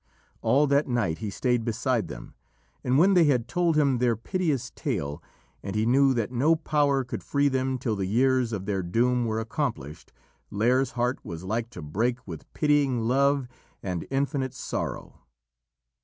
[0.41, 2.33] All that night he stayed beside them,
[2.83, 5.21] and when they had told him their piteous tale
[5.61, 9.25] and he knew that no power could free them till the years of their doom
[9.25, 10.11] were accomplished,
[10.51, 13.47] Lîr's heart was like to break with pitying love
[13.83, 15.19] and infinite sorrow.